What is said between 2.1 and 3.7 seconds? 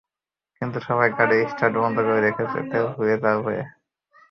রেখেছে তেল ফুরিয়ে যাওয়ার ভয়ে।